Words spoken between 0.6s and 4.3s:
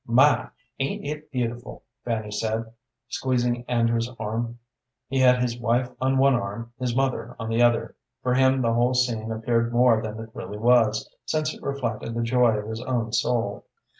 ain't it beautiful!" Fanny said, squeezing Andrew's